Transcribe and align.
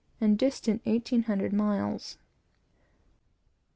and 0.19 0.39
distant 0.39 0.81
eighteen 0.87 1.21
hundred 1.25 1.53
miles. 1.53 2.17